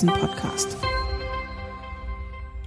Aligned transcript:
Devisen-Podcast. 0.00 0.78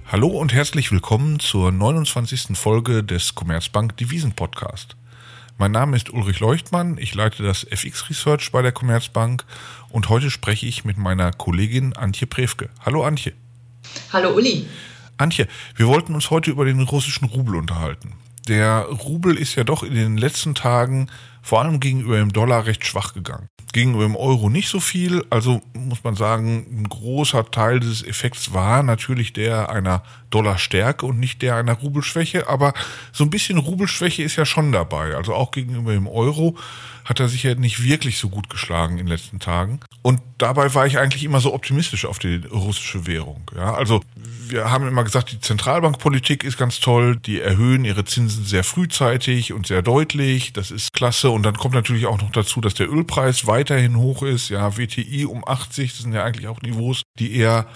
Hallo 0.06 0.28
und 0.28 0.52
herzlich 0.52 0.92
willkommen 0.92 1.40
zur 1.40 1.72
29. 1.72 2.56
Folge 2.56 3.02
des 3.02 3.34
Commerzbank 3.34 3.96
Devisen 3.96 4.34
Podcast. 4.36 4.94
Mein 5.58 5.72
Name 5.72 5.96
ist 5.96 6.10
Ulrich 6.10 6.38
Leuchtmann, 6.38 6.96
ich 6.96 7.12
leite 7.12 7.42
das 7.42 7.64
FX 7.64 8.08
Research 8.08 8.52
bei 8.52 8.62
der 8.62 8.70
Commerzbank 8.70 9.44
und 9.90 10.10
heute 10.10 10.30
spreche 10.30 10.66
ich 10.66 10.84
mit 10.84 10.96
meiner 10.96 11.32
Kollegin 11.32 11.94
Antje 11.94 12.28
Prewke. 12.28 12.70
Hallo 12.84 13.04
Antje. 13.04 13.32
Hallo 14.12 14.30
Uli. 14.32 14.68
Antje, 15.16 15.48
wir 15.74 15.88
wollten 15.88 16.14
uns 16.14 16.30
heute 16.30 16.52
über 16.52 16.64
den 16.64 16.82
russischen 16.82 17.24
Rubel 17.24 17.56
unterhalten. 17.56 18.12
Der 18.46 18.82
Rubel 18.82 19.36
ist 19.36 19.56
ja 19.56 19.64
doch 19.64 19.82
in 19.82 19.94
den 19.94 20.18
letzten 20.18 20.54
Tagen 20.54 21.10
vor 21.42 21.60
allem 21.62 21.80
gegenüber 21.80 22.16
dem 22.16 22.32
Dollar 22.32 22.66
recht 22.66 22.86
schwach 22.86 23.12
gegangen 23.12 23.48
gegenüber 23.74 24.04
dem 24.04 24.16
Euro 24.16 24.48
nicht 24.48 24.68
so 24.68 24.80
viel. 24.80 25.22
Also 25.28 25.60
muss 25.74 26.02
man 26.02 26.14
sagen, 26.14 26.66
ein 26.70 26.88
großer 26.88 27.50
Teil 27.50 27.80
dieses 27.80 28.02
Effekts 28.02 28.54
war 28.54 28.82
natürlich 28.82 29.34
der 29.34 29.68
einer 29.68 30.02
Dollarstärke 30.34 31.06
und 31.06 31.18
nicht 31.18 31.42
der 31.42 31.56
einer 31.56 31.74
Rubelschwäche. 31.74 32.48
Aber 32.48 32.74
so 33.12 33.24
ein 33.24 33.30
bisschen 33.30 33.58
Rubelschwäche 33.58 34.22
ist 34.22 34.36
ja 34.36 34.44
schon 34.44 34.72
dabei. 34.72 35.14
Also 35.14 35.34
auch 35.34 35.50
gegenüber 35.50 35.92
dem 35.92 36.08
Euro 36.08 36.56
hat 37.04 37.20
er 37.20 37.28
sich 37.28 37.42
ja 37.42 37.54
nicht 37.54 37.82
wirklich 37.82 38.18
so 38.18 38.30
gut 38.30 38.48
geschlagen 38.48 38.92
in 38.92 39.06
den 39.06 39.08
letzten 39.08 39.38
Tagen. 39.38 39.80
Und 40.02 40.20
dabei 40.38 40.74
war 40.74 40.86
ich 40.86 40.98
eigentlich 40.98 41.22
immer 41.22 41.40
so 41.40 41.52
optimistisch 41.52 42.06
auf 42.06 42.18
die 42.18 42.36
russische 42.50 43.06
Währung. 43.06 43.50
Ja, 43.54 43.74
also 43.74 44.00
wir 44.48 44.70
haben 44.70 44.88
immer 44.88 45.04
gesagt, 45.04 45.30
die 45.32 45.40
Zentralbankpolitik 45.40 46.44
ist 46.44 46.56
ganz 46.56 46.80
toll. 46.80 47.16
Die 47.16 47.40
erhöhen 47.40 47.84
ihre 47.84 48.04
Zinsen 48.04 48.44
sehr 48.44 48.64
frühzeitig 48.64 49.52
und 49.52 49.66
sehr 49.66 49.82
deutlich. 49.82 50.52
Das 50.54 50.70
ist 50.70 50.92
klasse. 50.92 51.30
Und 51.30 51.42
dann 51.42 51.56
kommt 51.56 51.74
natürlich 51.74 52.06
auch 52.06 52.20
noch 52.20 52.32
dazu, 52.32 52.60
dass 52.60 52.74
der 52.74 52.90
Ölpreis 52.90 53.46
weiterhin 53.46 53.96
hoch 53.96 54.22
ist. 54.22 54.48
Ja, 54.48 54.78
WTI 54.78 55.26
um 55.26 55.46
80, 55.46 55.92
das 55.92 56.00
sind 56.00 56.14
ja 56.14 56.24
eigentlich 56.24 56.48
auch 56.48 56.62
Niveaus, 56.62 57.02
die 57.18 57.36
eher 57.36 57.66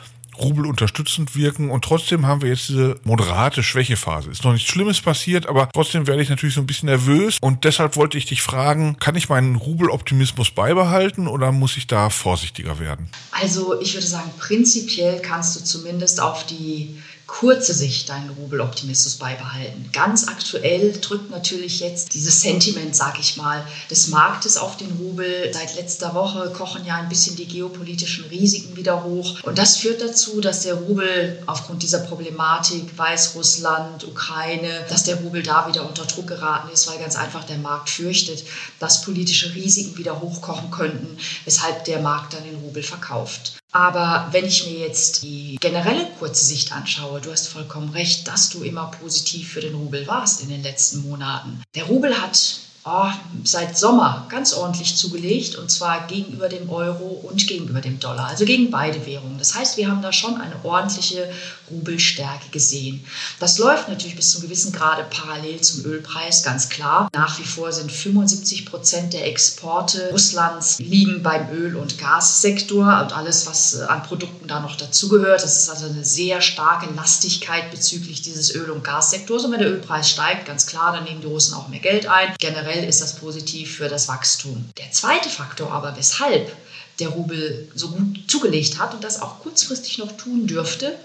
Rubel 0.41 0.67
unterstützend 0.67 1.37
wirken 1.37 1.71
und 1.71 1.85
trotzdem 1.85 2.27
haben 2.27 2.43
wir 2.43 2.51
jetzt 2.51 2.69
diese 2.69 2.97
moderate 3.05 3.63
Schwächephase. 3.63 4.31
Ist 4.31 4.45
noch 4.45 4.53
nichts 4.53 4.71
Schlimmes 4.71 5.01
passiert, 5.01 5.47
aber 5.47 5.69
trotzdem 5.73 6.07
werde 6.07 6.23
ich 6.23 6.29
natürlich 6.29 6.55
so 6.55 6.61
ein 6.61 6.67
bisschen 6.67 6.89
nervös 6.89 7.39
und 7.41 7.65
deshalb 7.65 7.97
wollte 7.97 8.19
ich 8.19 8.27
dich 8.27 8.43
fragen, 8.43 8.97
kann 8.99 9.17
ich 9.17 9.29
meinen 9.29 9.57
Rubeloptimismus 9.57 10.51
beibehalten 10.51 11.27
oder 11.27 11.53
muss 11.53 11.77
ich 11.77 11.87
da 11.87 12.11
vorsichtiger 12.11 12.79
werden? 12.79 13.09
Also 13.31 13.81
ich 13.81 13.95
würde 13.95 14.07
sagen, 14.07 14.31
prinzipiell 14.39 15.21
kannst 15.21 15.57
du 15.57 15.65
zumindest 15.65 16.21
auf 16.21 16.47
die 16.47 16.99
kurze 17.29 17.75
Sicht 17.75 18.09
deinen 18.09 18.31
Rubeloptimismus 18.31 19.17
beibehalten. 19.17 19.91
Ganz 19.93 20.27
aktuell 20.27 20.93
drückt 20.99 21.31
natürlich 21.31 21.79
jetzt 21.79 22.15
dieses 22.15 22.41
Sentiment, 22.41 22.97
sag 22.97 23.21
ich 23.21 23.37
mal, 23.37 23.65
des 23.91 24.09
Marktes 24.09 24.57
auf 24.57 24.79
den 24.79 24.91
Rubel. 24.93 25.53
Seit 25.53 25.77
letzter 25.77 26.15
Woche 26.15 26.51
kochen 26.51 26.85
ja 26.87 26.97
ein 26.97 27.11
bisschen 27.11 27.37
die 27.37 27.47
geopolitischen 27.47 28.25
Risiken 28.25 28.77
wieder 28.77 29.05
hoch. 29.05 29.41
Und 29.45 29.59
das 29.59 29.77
führt 29.77 30.01
dazu, 30.01 30.41
dass 30.41 30.63
der 30.63 30.75
Rubel 30.75 31.41
aufgrund 31.47 31.83
dieser 31.83 32.01
Problematik 32.01 32.97
Weißrussland, 32.97 34.09
Ukraine, 34.09 34.87
dass 34.89 35.05
der 35.05 35.17
Rubel 35.17 35.43
da 35.43 35.69
wieder 35.69 35.87
unter 35.87 36.07
Druck 36.07 36.27
geraten 36.29 36.73
ist, 36.73 36.89
weil 36.89 36.99
ganz 36.99 37.15
einfach 37.15 37.45
der 37.45 37.59
Markt 37.59 37.91
fürchtet, 37.91 38.43
dass 38.81 39.03
politische 39.03 39.55
Risiken 39.55 39.99
wieder 39.99 40.21
hochkochen 40.21 40.71
könnten, 40.71 41.19
weshalb 41.45 41.85
der 41.85 42.01
Markt 42.01 42.33
dann 42.33 42.45
den 42.45 42.57
Rubel 42.57 42.83
verkauft. 42.83 43.59
Aber 43.73 44.29
wenn 44.31 44.47
ich 44.47 44.67
mir 44.67 44.79
jetzt 44.79 45.23
die 45.23 45.57
generelle 45.61 46.07
kurze 46.19 46.45
Sicht 46.45 46.73
anschaue, 46.73 47.21
du 47.21 47.31
hast 47.31 47.49
vollkommen 47.49 47.91
recht, 47.91 48.27
dass 48.27 48.49
du 48.49 48.63
immer 48.63 48.91
positiv 48.91 49.53
für 49.53 49.61
den 49.61 49.75
Rubel 49.75 50.07
warst 50.07 50.41
in 50.43 50.49
den 50.49 50.63
letzten 50.63 51.09
Monaten. 51.09 51.63
Der 51.75 51.85
Rubel 51.85 52.19
hat 52.21 52.61
oh, 52.89 53.11
seit 53.45 53.77
Sommer 53.77 54.27
ganz 54.29 54.53
ordentlich 54.53 54.97
zugelegt 54.97 55.57
und 55.57 55.71
zwar 55.71 56.07
gegenüber 56.07 56.49
dem 56.49 56.71
Euro 56.71 57.21
und 57.29 57.47
gegenüber 57.47 57.81
dem 57.81 58.01
Dollar, 58.01 58.29
also 58.29 58.45
gegen 58.45 58.71
beide 58.71 59.05
Währungen. 59.07 59.39
Das 59.39 59.55
heißt, 59.55 59.77
wir 59.77 59.89
haben 59.89 60.03
da 60.03 60.13
schon 60.13 60.41
eine 60.41 60.65
ordentliche 60.65 61.31
Rubelstärke 61.71 62.49
gesehen. 62.51 63.05
Das 63.41 63.59
läuft 63.59 63.89
natürlich 63.89 64.17
bis 64.17 64.31
zu 64.31 64.39
einem 64.39 64.49
gewissen 64.49 64.73
Grade 64.73 65.07
parallel 65.11 65.61
zum 65.61 65.85
Ölpreis, 65.85 66.43
ganz 66.43 66.69
klar. 66.69 67.09
Nach 67.13 67.39
wie 67.39 67.45
vor 67.45 67.73
sind 67.73 67.93
75 67.93 68.67
Prozent 68.67 69.13
der 69.13 69.27
Exporte 69.27 70.11
Russlands 70.11 70.79
liegen 70.79 71.23
beim 71.23 71.51
Öl- 71.53 71.77
und 71.77 71.99
Gassektor 71.99 73.01
und 73.03 73.17
alles, 73.17 73.47
was 73.47 73.75
äh, 73.75 73.85
an 73.85 74.03
Produkten 74.03 74.49
da 74.49 74.61
noch 74.61 74.77
dazugehört. 74.77 75.43
Das 75.43 75.59
ist 75.59 75.71
also 75.71 75.87
eine 75.87 76.05
sehr 76.05 76.41
starke 76.41 76.93
Lastigkeit 76.95 77.71
bezüglich 77.71 78.23
dieses 78.23 78.55
Öl- 78.55 78.71
und 78.71 78.85
Gassektors. 78.85 79.45
Und 79.45 79.53
wenn 79.53 79.61
der 79.61 79.71
Ölpreis 79.71 80.09
steigt, 80.09 80.47
ganz 80.47 80.67
klar, 80.67 80.93
dann 80.93 81.05
nehmen 81.05 81.21
die 81.21 81.27
Russen 81.27 81.55
auch 81.55 81.69
mehr 81.69 81.81
Geld 81.81 82.07
ein. 82.07 82.35
Generell 82.39 82.78
generell 82.79 82.89
ist 82.89 83.03
das 83.03 83.17
positiv 83.17 83.77
für 83.77 83.89
das 83.89 84.09
Wachstum. 84.09 84.71
Der 84.79 84.91
zweite 84.93 85.29
Faktor 85.29 85.73
aber, 85.73 85.97
weshalb 85.97 86.55
der 87.01 87.09
Rubel 87.09 87.71
so 87.75 87.91
gut 87.91 88.31
zugelegt 88.31 88.79
hat 88.79 88.95
und 88.95 89.05
das 89.05 89.23
auch 89.23 89.41
kurzfristig 89.41 89.99
noch 89.99 90.17
tun 90.17 90.47
dürfte, 90.47 90.99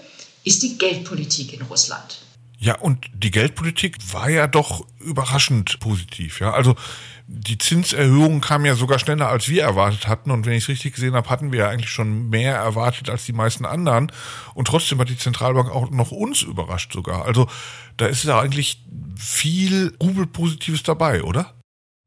ist 0.44 0.62
die 0.62 0.76
Geldpolitik 0.78 1.52
in 1.52 1.62
Russland. 1.62 2.20
Ja, 2.58 2.78
und 2.78 3.06
die 3.14 3.30
Geldpolitik 3.30 3.96
war 4.12 4.30
ja 4.30 4.46
doch 4.46 4.86
überraschend 4.98 5.78
positiv. 5.80 6.40
Ja, 6.40 6.52
also 6.52 6.74
die 7.26 7.58
Zinserhöhung 7.58 8.40
kam 8.40 8.64
ja 8.64 8.74
sogar 8.74 8.98
schneller, 8.98 9.28
als 9.28 9.48
wir 9.48 9.62
erwartet 9.62 10.08
hatten. 10.08 10.30
Und 10.30 10.46
wenn 10.46 10.54
ich 10.54 10.64
es 10.64 10.68
richtig 10.68 10.94
gesehen 10.94 11.14
habe, 11.14 11.28
hatten 11.28 11.52
wir 11.52 11.60
ja 11.60 11.68
eigentlich 11.68 11.90
schon 11.90 12.30
mehr 12.30 12.56
erwartet 12.56 13.10
als 13.10 13.24
die 13.24 13.32
meisten 13.32 13.64
anderen. 13.64 14.10
Und 14.54 14.68
trotzdem 14.68 14.98
hat 14.98 15.08
die 15.08 15.18
Zentralbank 15.18 15.70
auch 15.70 15.90
noch 15.90 16.10
uns 16.10 16.42
überrascht 16.42 16.92
sogar. 16.92 17.24
Also 17.24 17.48
da 17.96 18.06
ist 18.06 18.24
ja 18.24 18.40
eigentlich 18.40 18.82
viel 19.16 19.94
Rubel-Positives 20.02 20.82
dabei, 20.82 21.22
oder? 21.22 21.54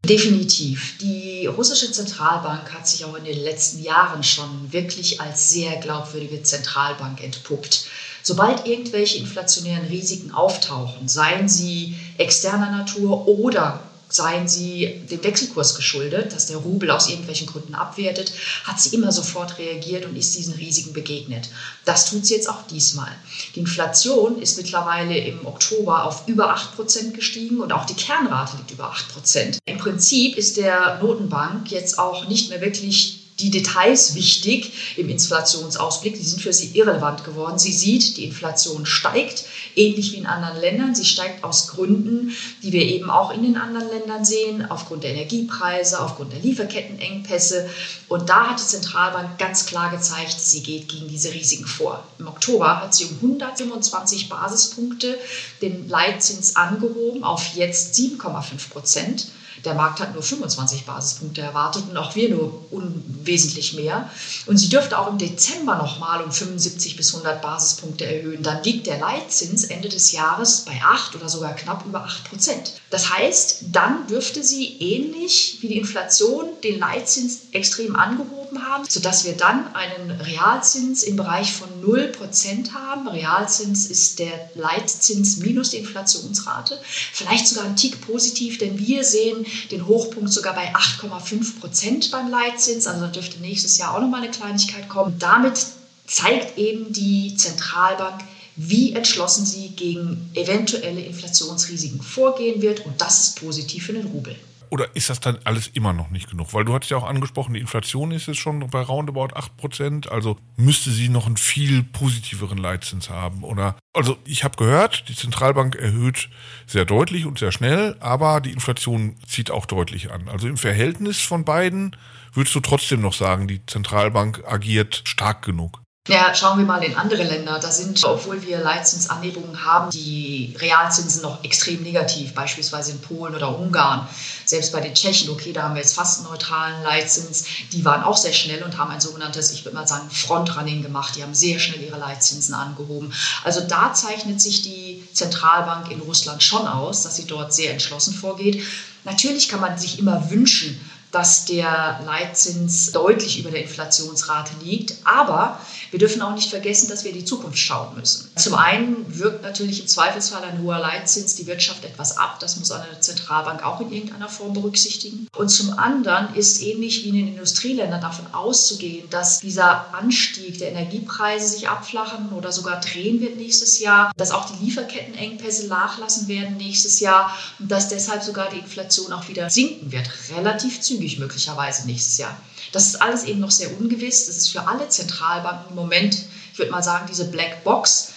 Definitiv. 0.07 0.97
Die 1.01 1.47
russische 1.47 1.91
Zentralbank 1.91 2.73
hat 2.73 2.87
sich 2.87 3.03
auch 3.03 3.15
in 3.15 3.25
den 3.25 3.43
letzten 3.43 3.83
Jahren 3.83 4.23
schon 4.23 4.71
wirklich 4.71 5.19
als 5.19 5.49
sehr 5.49 5.75
glaubwürdige 5.77 6.41
Zentralbank 6.43 7.21
entpuppt. 7.21 7.87
Sobald 8.23 8.65
irgendwelche 8.65 9.17
inflationären 9.17 9.85
Risiken 9.87 10.31
auftauchen, 10.31 11.09
seien 11.09 11.49
sie 11.49 11.95
externer 12.17 12.71
Natur 12.71 13.27
oder 13.27 13.81
seien 14.09 14.47
sie 14.47 15.01
dem 15.09 15.23
Wechselkurs 15.23 15.75
geschuldet, 15.75 16.33
dass 16.33 16.47
der 16.47 16.57
Rubel 16.57 16.91
aus 16.91 17.09
irgendwelchen 17.09 17.47
Gründen 17.47 17.75
abwertet, 17.75 18.31
hat 18.63 18.79
sie 18.79 18.95
immer 18.95 19.11
sofort 19.11 19.57
reagiert 19.57 20.05
und 20.05 20.15
ist 20.15 20.35
diesen 20.35 20.53
Risiken 20.53 20.93
begegnet. 20.93 21.49
Das 21.85 22.09
tut 22.09 22.25
sie 22.25 22.35
jetzt 22.35 22.49
auch 22.49 22.65
diesmal. 22.67 23.11
Die 23.55 23.59
Inflation 23.59 24.41
ist 24.41 24.57
mittlerweile 24.57 25.17
im 25.17 25.45
Oktober 25.45 26.05
auf 26.05 26.27
über 26.27 26.55
8% 26.55 27.11
gestiegen 27.11 27.59
und 27.59 27.73
auch 27.73 27.85
die 27.85 27.95
Kernrate 27.95 28.57
liegt 28.57 28.71
über 28.71 28.93
8%. 28.93 29.57
Im 29.65 29.77
Prinzip 29.77 30.37
ist 30.37 30.57
der 30.57 30.99
Notenbank 31.01 31.71
jetzt 31.71 31.99
auch 31.99 32.27
nicht 32.27 32.49
mehr 32.49 32.61
wirklich 32.61 33.26
die 33.39 33.51
Details 33.51 34.15
wichtig 34.15 34.97
im 34.97 35.09
Inflationsausblick. 35.09 36.15
Die 36.15 36.23
sind 36.23 36.41
für 36.41 36.53
sie 36.53 36.71
irrelevant 36.77 37.23
geworden. 37.23 37.59
Sie 37.59 37.73
sieht, 37.73 38.17
die 38.17 38.25
Inflation 38.25 38.85
steigt, 38.85 39.45
ähnlich 39.75 40.13
wie 40.13 40.17
in 40.17 40.25
anderen 40.25 40.59
Ländern. 40.59 40.95
Sie 40.95 41.05
steigt 41.05 41.43
aus 41.43 41.67
Gründen, 41.67 42.35
die 42.63 42.71
wir 42.71 42.83
eben 42.83 43.09
auch 43.09 43.31
in 43.31 43.43
den 43.43 43.57
anderen 43.57 43.89
Ländern 43.89 44.25
sehen, 44.25 44.69
aufgrund 44.69 45.03
der 45.03 45.11
Energiepreise, 45.11 46.01
aufgrund 46.01 46.33
der 46.33 46.39
Lieferkettenengpässe. 46.39 47.69
Und 48.07 48.29
da 48.29 48.47
hat 48.47 48.59
die 48.59 48.65
Zentralbank 48.65 49.37
ganz 49.37 49.65
klar 49.65 49.91
gezeigt, 49.91 50.39
sie 50.39 50.63
geht 50.63 50.87
gegen 50.87 51.07
diese 51.07 51.33
Risiken 51.33 51.67
vor. 51.67 52.03
Im 52.17 52.27
Oktober 52.27 52.81
hat 52.81 52.95
sie 52.95 53.05
um 53.05 53.17
125 53.17 54.29
Basispunkte 54.29 55.17
den 55.61 55.87
Leitzins 55.87 56.55
angehoben 56.55 57.23
auf 57.23 57.55
jetzt 57.55 57.95
7,5 57.95 58.69
Prozent. 58.71 59.27
Der 59.65 59.73
Markt 59.73 59.99
hat 59.99 60.13
nur 60.13 60.23
25 60.23 60.85
Basispunkte 60.85 61.41
erwartet 61.41 61.83
und 61.89 61.97
auch 61.97 62.15
wir 62.15 62.29
nur 62.29 62.65
unwesentlich 62.71 63.73
mehr. 63.73 64.09
Und 64.45 64.57
sie 64.57 64.69
dürfte 64.69 64.97
auch 64.97 65.09
im 65.09 65.17
Dezember 65.17 65.75
nochmal 65.75 66.23
um 66.23 66.31
75 66.31 66.95
bis 66.95 67.13
100 67.13 67.41
Basispunkte 67.41 68.05
erhöhen. 68.05 68.43
Dann 68.43 68.63
liegt 68.63 68.87
der 68.87 68.99
Leitzins 68.99 69.65
Ende 69.65 69.89
des 69.89 70.11
Jahres 70.11 70.65
bei 70.65 70.79
8 70.83 71.15
oder 71.15 71.29
sogar 71.29 71.55
knapp 71.55 71.85
über 71.85 72.03
8 72.03 72.29
Prozent. 72.29 72.73
Das 72.89 73.11
heißt, 73.11 73.65
dann 73.71 74.07
dürfte 74.07 74.43
sie 74.43 74.77
ähnlich 74.79 75.57
wie 75.61 75.69
die 75.69 75.77
Inflation 75.77 76.45
den 76.63 76.79
Leitzins 76.79 77.49
extrem 77.51 77.95
angehoben 77.95 78.36
haben, 78.63 78.85
sodass 78.87 79.25
wir 79.25 79.33
dann 79.33 79.73
einen 79.75 80.11
Realzins 80.11 81.03
im 81.03 81.15
Bereich 81.15 81.53
von 81.53 81.67
0 81.81 82.09
Prozent 82.09 82.73
haben. 82.73 83.07
Realzins 83.07 83.87
ist 83.87 84.19
der 84.19 84.51
Leitzins 84.55 85.37
minus 85.37 85.71
die 85.71 85.77
Inflationsrate. 85.77 86.79
Vielleicht 86.83 87.47
sogar 87.47 87.65
ein 87.65 87.75
Tick 87.75 87.99
positiv, 88.01 88.57
denn 88.57 88.77
wir 88.77 89.03
sehen 89.03 89.45
den 89.71 89.87
Hochpunkt 89.87 90.31
sogar 90.31 90.53
bei 90.53 90.73
8,5 90.73 91.59
Prozent 91.59 92.11
beim 92.11 92.29
Leitzins. 92.29 92.87
Also 92.87 93.07
dürfte 93.07 93.39
nächstes 93.41 93.77
Jahr 93.77 93.95
auch 93.95 94.01
nochmal 94.01 94.23
eine 94.23 94.31
Kleinigkeit 94.31 94.87
kommen. 94.89 95.17
Damit 95.19 95.65
zeigt 96.05 96.57
eben 96.57 96.93
die 96.93 97.35
Zentralbank, 97.35 98.21
wie 98.55 98.93
entschlossen 98.93 99.45
sie 99.45 99.69
gegen 99.69 100.31
eventuelle 100.33 101.01
Inflationsrisiken 101.01 102.01
vorgehen 102.01 102.61
wird. 102.61 102.85
Und 102.85 102.99
das 103.01 103.27
ist 103.27 103.39
positiv 103.39 103.85
für 103.85 103.93
den 103.93 104.07
Rubel. 104.07 104.35
Oder 104.69 104.95
ist 104.95 105.09
das 105.09 105.19
dann 105.19 105.37
alles 105.43 105.67
immer 105.67 105.93
noch 105.93 106.09
nicht 106.09 106.29
genug? 106.29 106.53
Weil 106.53 106.65
du 106.65 106.73
hattest 106.73 106.91
ja 106.91 106.97
auch 106.97 107.07
angesprochen, 107.07 107.53
die 107.53 107.59
Inflation 107.59 108.11
ist 108.11 108.27
jetzt 108.27 108.39
schon 108.39 108.59
bei 108.69 108.81
roundabout 108.81 109.27
8%, 109.27 110.09
also 110.09 110.37
müsste 110.55 110.91
sie 110.91 111.09
noch 111.09 111.25
einen 111.25 111.37
viel 111.37 111.83
positiveren 111.83 112.57
Leitzins 112.57 113.09
haben. 113.09 113.43
Oder 113.43 113.75
also 113.93 114.17
ich 114.25 114.43
habe 114.43 114.57
gehört, 114.57 115.09
die 115.09 115.15
Zentralbank 115.15 115.75
erhöht 115.75 116.29
sehr 116.65 116.85
deutlich 116.85 117.25
und 117.25 117.39
sehr 117.39 117.51
schnell, 117.51 117.95
aber 117.99 118.41
die 118.41 118.51
Inflation 118.51 119.15
zieht 119.25 119.51
auch 119.51 119.65
deutlich 119.65 120.11
an. 120.11 120.27
Also 120.29 120.47
im 120.47 120.57
Verhältnis 120.57 121.21
von 121.21 121.45
beiden 121.45 121.95
würdest 122.33 122.55
du 122.55 122.59
trotzdem 122.59 123.01
noch 123.01 123.13
sagen, 123.13 123.47
die 123.47 123.65
Zentralbank 123.65 124.43
agiert 124.45 125.01
stark 125.05 125.43
genug. 125.43 125.81
Ja, 126.07 126.33
schauen 126.33 126.57
wir 126.57 126.65
mal 126.65 126.81
in 126.83 126.95
andere 126.95 127.23
Länder. 127.23 127.59
Da 127.59 127.69
sind, 127.69 128.01
obwohl 128.05 128.41
wir 128.41 128.59
Leitzinsanhebungen 128.59 129.65
haben, 129.65 129.91
die 129.91 130.55
Realzinsen 130.57 131.21
noch 131.21 131.43
extrem 131.43 131.83
negativ, 131.83 132.33
beispielsweise 132.33 132.91
in 132.91 133.01
Polen 133.01 133.35
oder 133.35 133.59
Ungarn. 133.59 134.07
Selbst 134.45 134.71
bei 134.71 134.79
den 134.79 134.93
Tschechen, 134.93 135.29
okay, 135.29 135.51
da 135.51 135.63
haben 135.63 135.75
wir 135.75 135.81
jetzt 135.81 135.95
fast 135.95 136.19
einen 136.19 136.29
neutralen 136.29 136.81
Leitzins, 136.81 137.43
die 137.73 137.83
waren 137.83 138.03
auch 138.03 138.15
sehr 138.15 138.31
schnell 138.31 138.63
und 138.63 138.77
haben 138.77 138.91
ein 138.91 139.01
sogenanntes, 139.01 139.51
ich 139.51 139.65
würde 139.65 139.75
mal 139.75 139.87
sagen, 139.87 140.09
Frontrunning 140.09 140.81
gemacht. 140.81 141.17
Die 141.17 141.23
haben 141.23 141.35
sehr 141.35 141.59
schnell 141.59 141.83
ihre 141.83 141.99
Leitzinsen 141.99 142.53
angehoben. 142.53 143.13
Also 143.43 143.59
da 143.67 143.93
zeichnet 143.93 144.39
sich 144.39 144.61
die 144.61 145.03
Zentralbank 145.11 145.91
in 145.91 145.99
Russland 145.99 146.41
schon 146.41 146.65
aus, 146.67 147.03
dass 147.03 147.17
sie 147.17 147.25
dort 147.25 147.53
sehr 147.53 147.73
entschlossen 147.73 148.13
vorgeht. 148.13 148.63
Natürlich 149.03 149.49
kann 149.49 149.59
man 149.59 149.77
sich 149.77 149.99
immer 149.99 150.29
wünschen, 150.29 150.79
dass 151.11 151.45
der 151.45 152.01
Leitzins 152.05 152.91
deutlich 152.91 153.39
über 153.39 153.49
der 153.49 153.63
Inflationsrate 153.63 154.51
liegt. 154.63 154.95
Aber 155.05 155.59
wir 155.91 155.99
dürfen 155.99 156.21
auch 156.21 156.33
nicht 156.33 156.49
vergessen, 156.49 156.89
dass 156.89 157.03
wir 157.03 157.11
in 157.11 157.17
die 157.17 157.25
Zukunft 157.25 157.57
schauen 157.57 157.95
müssen. 157.95 158.29
Zum 158.35 158.55
einen 158.55 159.05
wirkt 159.19 159.43
natürlich 159.43 159.81
im 159.81 159.87
Zweifelsfall 159.87 160.43
ein 160.43 160.61
hoher 160.61 160.79
Leitzins 160.79 161.35
die 161.35 161.47
Wirtschaft 161.47 161.85
etwas 161.85 162.17
ab. 162.17 162.39
Das 162.39 162.57
muss 162.57 162.71
eine 162.71 162.99
Zentralbank 162.99 163.63
auch 163.63 163.79
in 163.81 163.91
irgendeiner 163.91 164.29
Form 164.29 164.53
berücksichtigen. 164.53 165.27
Und 165.35 165.49
zum 165.49 165.77
anderen 165.77 166.35
ist 166.35 166.61
ähnlich 166.61 167.03
wie 167.03 167.09
in 167.09 167.15
den 167.15 167.27
Industrieländern 167.29 168.01
davon 168.01 168.27
auszugehen, 168.33 169.09
dass 169.09 169.39
dieser 169.39 169.93
Anstieg 169.93 170.59
der 170.59 170.71
Energiepreise 170.71 171.47
sich 171.47 171.69
abflachen 171.69 172.29
oder 172.29 172.51
sogar 172.51 172.79
drehen 172.81 173.21
wird 173.21 173.37
nächstes 173.37 173.79
Jahr, 173.79 174.11
dass 174.17 174.31
auch 174.31 174.49
die 174.49 174.65
Lieferkettenengpässe 174.65 175.67
nachlassen 175.67 176.27
werden 176.27 176.57
nächstes 176.57 176.99
Jahr 176.99 177.35
und 177.59 177.71
dass 177.71 177.89
deshalb 177.89 178.23
sogar 178.23 178.49
die 178.49 178.59
Inflation 178.59 179.13
auch 179.13 179.27
wieder 179.27 179.49
sinken 179.49 179.91
wird, 179.91 180.09
relativ 180.35 180.81
zügig 180.81 181.19
möglicherweise 181.19 181.85
nächstes 181.85 182.17
Jahr. 182.17 182.37
Das 182.71 182.87
ist 182.87 183.01
alles 183.01 183.23
eben 183.23 183.39
noch 183.39 183.51
sehr 183.51 183.77
ungewiss. 183.79 184.27
Das 184.27 184.37
ist 184.37 184.49
für 184.49 184.67
alle 184.67 184.89
Zentralbanken 184.89 185.69
im 185.69 185.75
Moment, 185.75 186.25
ich 186.53 186.59
würde 186.59 186.71
mal 186.71 186.83
sagen, 186.83 187.07
diese 187.09 187.25
Black 187.25 187.63
Box. 187.63 188.13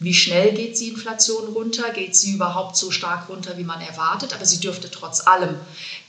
Wie 0.00 0.12
schnell 0.12 0.52
geht 0.52 0.78
die 0.80 0.88
Inflation 0.88 1.52
runter? 1.54 1.90
Geht 1.92 2.16
sie 2.16 2.32
überhaupt 2.32 2.76
so 2.76 2.90
stark 2.90 3.28
runter, 3.28 3.56
wie 3.56 3.64
man 3.64 3.80
erwartet? 3.80 4.34
Aber 4.34 4.44
sie 4.44 4.58
dürfte 4.58 4.90
trotz 4.90 5.26
allem 5.26 5.56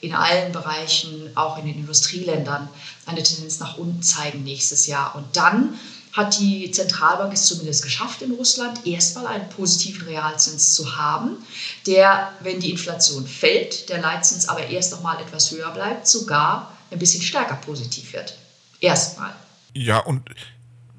in 0.01 0.13
allen 0.13 0.51
Bereichen, 0.51 1.31
auch 1.35 1.57
in 1.59 1.65
den 1.67 1.75
Industrieländern, 1.75 2.67
eine 3.05 3.21
Tendenz 3.21 3.59
nach 3.59 3.77
unten 3.77 4.01
zeigen 4.01 4.43
nächstes 4.43 4.87
Jahr. 4.87 5.15
Und 5.15 5.37
dann 5.37 5.79
hat 6.15 6.39
die 6.39 6.71
Zentralbank 6.71 7.33
es 7.33 7.45
zumindest 7.45 7.83
geschafft 7.83 8.21
in 8.21 8.31
Russland, 8.31 8.87
erstmal 8.87 9.27
einen 9.27 9.49
positiven 9.49 10.07
Realzins 10.07 10.73
zu 10.73 10.95
haben, 10.97 11.37
der, 11.85 12.31
wenn 12.39 12.59
die 12.59 12.71
Inflation 12.71 13.27
fällt, 13.27 13.89
der 13.89 14.01
Leitzins 14.01 14.47
aber 14.47 14.65
erst 14.67 14.93
noch 14.93 15.01
mal 15.01 15.19
etwas 15.21 15.51
höher 15.51 15.71
bleibt, 15.71 16.07
sogar 16.07 16.74
ein 16.91 16.99
bisschen 16.99 17.21
stärker 17.21 17.55
positiv 17.55 18.13
wird. 18.13 18.37
Erstmal. 18.79 19.33
Ja, 19.73 19.99
und 19.99 20.29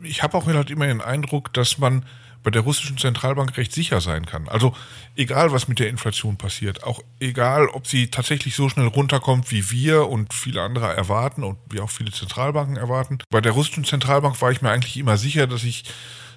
ich 0.02 0.22
habe 0.22 0.36
auch 0.36 0.46
halt 0.46 0.70
immer 0.70 0.86
den 0.86 1.00
Eindruck, 1.00 1.52
dass 1.52 1.78
man 1.78 2.04
bei 2.42 2.50
der 2.52 2.62
russischen 2.62 2.96
Zentralbank 2.96 3.56
recht 3.56 3.72
sicher 3.72 4.00
sein 4.00 4.24
kann. 4.24 4.48
Also 4.48 4.72
egal, 5.16 5.50
was 5.50 5.66
mit 5.66 5.80
der 5.80 5.88
Inflation 5.88 6.36
passiert, 6.36 6.84
auch 6.84 7.02
egal, 7.18 7.66
ob 7.66 7.88
sie 7.88 8.08
tatsächlich 8.08 8.54
so 8.54 8.68
schnell 8.68 8.86
runterkommt, 8.86 9.50
wie 9.50 9.68
wir 9.72 10.08
und 10.08 10.32
viele 10.32 10.62
andere 10.62 10.94
erwarten 10.94 11.42
und 11.42 11.58
wie 11.70 11.80
auch 11.80 11.90
viele 11.90 12.12
Zentralbanken 12.12 12.76
erwarten. 12.76 13.18
Bei 13.30 13.40
der 13.40 13.50
russischen 13.50 13.84
Zentralbank 13.84 14.40
war 14.40 14.52
ich 14.52 14.62
mir 14.62 14.70
eigentlich 14.70 14.96
immer 14.96 15.16
sicher, 15.16 15.48
dass 15.48 15.64
ich 15.64 15.84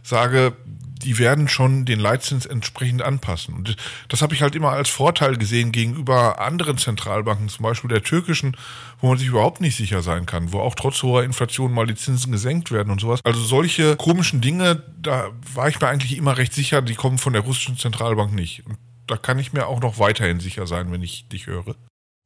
sage, 0.10 0.54
die 1.02 1.18
werden 1.18 1.48
schon 1.48 1.86
den 1.86 2.00
Leitzins 2.00 2.46
entsprechend 2.46 3.02
anpassen. 3.02 3.54
Und 3.54 3.78
das 4.10 4.22
habe 4.22 4.34
ich 4.34 4.42
halt 4.42 4.56
immer 4.56 4.72
als 4.72 4.90
Vorteil 4.90 5.38
gesehen 5.38 5.72
gegenüber 5.72 6.40
anderen 6.42 6.78
Zentralbanken, 6.78 7.50
zum 7.50 7.64
Beispiel 7.64 7.90
der 7.90 8.04
türkischen, 8.04 8.58
wo 9.00 9.08
man 9.08 9.18
sich 9.18 9.28
überhaupt 9.28 9.62
nicht 9.62 9.78
sicher 9.78 10.02
sein 10.02 10.26
kann, 10.26 10.52
wo 10.52 10.60
auch 10.60 10.76
trotz 10.76 11.02
hoher 11.04 11.24
Inflation 11.24 11.74
mal 11.74 11.88
die 11.88 11.96
Zinsen 11.96 12.32
gesenkt 12.32 12.72
werden 12.72 12.92
und 12.92 13.00
sowas. 13.00 13.22
Also 13.24 13.42
solche 13.42 13.96
komischen 13.96 14.42
Dinge, 14.42 14.84
da 15.02 15.30
war 15.54 15.70
ich 15.70 15.80
mir 15.80 15.88
eigentlich 15.88 16.18
immer 16.18 16.38
recht 16.38 16.54
sicher, 16.54 16.82
die 16.82 16.96
kommen 16.96 17.18
von 17.18 17.34
der 17.34 17.44
russischen 17.44 17.78
Zentralbank 17.78 18.34
nicht. 18.34 18.66
Und 18.66 18.78
da 19.08 19.16
kann 19.18 19.40
ich 19.40 19.54
mir 19.54 19.68
auch 19.68 19.80
noch 19.80 20.00
weiterhin 20.00 20.40
sicher 20.40 20.68
sein, 20.68 20.92
wenn 20.92 21.02
ich 21.02 21.28
dich 21.30 21.48
höre. 21.48 21.76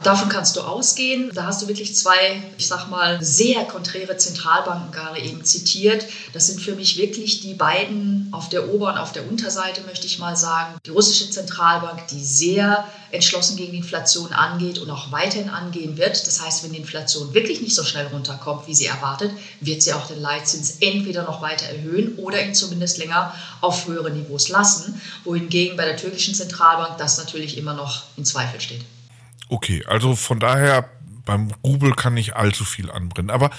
Davon 0.04 0.28
kannst 0.28 0.58
du 0.58 0.62
ausgehen. 0.62 1.32
Da 1.34 1.46
hast 1.46 1.62
du 1.62 1.68
wirklich 1.70 1.96
zwei, 1.96 2.44
ich 2.58 2.68
sag 2.68 2.90
mal, 2.90 3.24
sehr 3.24 3.64
konträre 3.64 4.18
Zentralbanken 4.18 4.92
gerade 4.92 5.22
eben 5.22 5.46
zitiert. 5.46 6.06
Das 6.34 6.48
sind 6.48 6.60
für 6.60 6.76
mich 6.76 6.98
wirklich 6.98 7.40
die 7.40 7.54
beiden 7.54 8.28
auf 8.32 8.50
der 8.50 8.74
Ober- 8.74 8.92
und 8.92 8.98
auf 8.98 9.14
der 9.14 9.26
Unterseite, 9.30 9.82
möchte 9.84 10.06
ich 10.06 10.20
mal 10.20 10.36
sagen. 10.36 10.76
Die 10.86 10.90
russische 10.90 11.30
Zentralbank, 11.30 12.08
die 12.10 12.22
sehr 12.22 12.86
entschlossen 13.12 13.56
gegen 13.56 13.72
die 13.72 13.78
Inflation 13.78 14.34
angeht 14.34 14.80
und 14.80 14.90
auch 14.90 15.14
weiterhin 15.14 15.50
angehen 15.50 15.98
wird. 15.98 16.28
Das 16.28 16.42
heißt, 16.42 16.66
wenn 16.66 16.74
die 16.74 16.80
Inflation 16.80 17.34
wirklich 17.34 17.62
nicht 17.62 17.76
so 17.76 17.86
schnell 17.86 18.08
runterkommt, 18.08 18.68
wie 18.68 18.76
sie 18.76 18.88
erwartet, 18.88 19.32
wird 19.62 19.82
sie 19.82 19.94
auch 19.94 20.08
den 20.08 20.20
Leitzins 20.20 20.80
entweder 20.82 21.24
noch 21.24 21.42
weiter 21.42 21.68
erhöhen 21.68 22.16
oder 22.18 22.44
ihn 22.44 22.54
zumindest 22.54 22.98
länger 22.98 23.34
auf 23.62 23.88
höhere 23.88 24.12
Niveaus 24.12 24.50
lassen. 24.50 25.02
Wohingegen 25.24 25.78
bei 25.78 25.86
der 25.86 25.96
türkischen 25.96 26.36
Zentralbank 26.36 26.98
das 26.98 27.18
natürlich 27.18 27.58
immer 27.58 27.74
noch 27.74 28.04
in 28.18 28.26
Zweifel 28.26 28.60
steht. 28.60 28.82
Okay, 29.54 29.86
also 29.86 30.16
von 30.16 30.40
daher 30.40 30.90
beim 31.26 31.52
Rubel 31.64 31.94
kann 31.94 32.16
nicht 32.16 32.36
allzu 32.36 32.66
viel 32.66 32.90
anbrennen. 32.90 33.30
Aber 33.30 33.52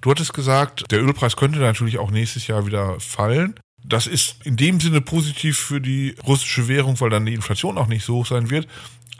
du 0.00 0.12
hattest 0.12 0.32
gesagt, 0.32 0.84
der 0.92 1.02
Ölpreis 1.02 1.34
könnte 1.34 1.58
natürlich 1.58 1.98
auch 1.98 2.12
nächstes 2.12 2.46
Jahr 2.46 2.66
wieder 2.66 3.00
fallen. 3.00 3.58
Das 3.82 4.06
ist 4.06 4.46
in 4.46 4.56
dem 4.56 4.78
Sinne 4.78 5.00
positiv 5.00 5.58
für 5.58 5.80
die 5.80 6.14
russische 6.24 6.68
Währung, 6.68 7.00
weil 7.00 7.10
dann 7.10 7.26
die 7.26 7.34
Inflation 7.34 7.78
auch 7.78 7.88
nicht 7.88 8.04
so 8.04 8.18
hoch 8.18 8.26
sein 8.26 8.48
wird. 8.48 8.68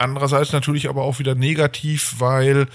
Andererseits 0.01 0.51
natürlich 0.51 0.89
aber 0.89 1.03
auch 1.03 1.19
wieder 1.19 1.35
negativ, 1.35 2.15
weil, 2.17 2.65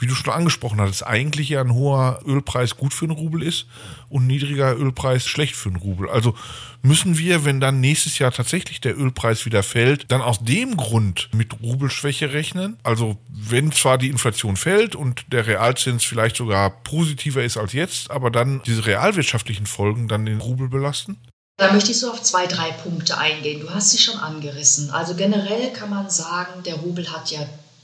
wie 0.00 0.08
du 0.08 0.16
schon 0.16 0.32
angesprochen 0.32 0.80
hattest, 0.80 1.06
eigentlich 1.06 1.48
ja 1.48 1.60
ein 1.60 1.74
hoher 1.74 2.20
Ölpreis 2.26 2.76
gut 2.76 2.92
für 2.92 3.04
einen 3.04 3.14
Rubel 3.14 3.44
ist 3.44 3.66
und 4.08 4.26
niedriger 4.26 4.76
Ölpreis 4.76 5.24
schlecht 5.24 5.54
für 5.54 5.68
einen 5.68 5.76
Rubel. 5.76 6.10
Also 6.10 6.34
müssen 6.82 7.18
wir, 7.18 7.44
wenn 7.44 7.60
dann 7.60 7.80
nächstes 7.80 8.18
Jahr 8.18 8.32
tatsächlich 8.32 8.80
der 8.80 8.98
Ölpreis 8.98 9.46
wieder 9.46 9.62
fällt, 9.62 10.10
dann 10.10 10.22
aus 10.22 10.40
dem 10.42 10.76
Grund 10.76 11.28
mit 11.32 11.62
Rubelschwäche 11.62 12.32
rechnen? 12.32 12.78
Also 12.82 13.16
wenn 13.28 13.70
zwar 13.70 13.96
die 13.96 14.08
Inflation 14.08 14.56
fällt 14.56 14.96
und 14.96 15.24
der 15.32 15.46
Realzins 15.46 16.02
vielleicht 16.02 16.34
sogar 16.34 16.70
positiver 16.82 17.44
ist 17.44 17.58
als 17.58 17.74
jetzt, 17.74 18.10
aber 18.10 18.32
dann 18.32 18.60
diese 18.66 18.86
realwirtschaftlichen 18.86 19.66
Folgen 19.66 20.08
dann 20.08 20.26
den 20.26 20.40
Rubel 20.40 20.68
belasten? 20.68 21.16
Da 21.62 21.72
möchte 21.72 21.92
ich 21.92 22.00
so 22.00 22.10
auf 22.10 22.22
zwei, 22.22 22.46
drei 22.46 22.72
Punkte 22.72 23.16
eingehen. 23.18 23.60
Du 23.60 23.70
hast 23.70 23.90
sie 23.90 23.98
schon 23.98 24.18
angerissen. 24.18 24.90
Also 24.90 25.14
generell 25.14 25.72
kann 25.72 25.90
man 25.90 26.10
sagen, 26.10 26.62
der 26.64 26.74
Rubel 26.74 27.12
hat 27.12 27.30
ja 27.30 27.38